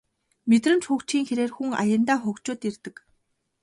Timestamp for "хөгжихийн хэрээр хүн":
0.87-1.69